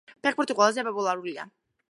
[0.27, 1.47] ფეხბურთი ყველაზე პოპულარულია.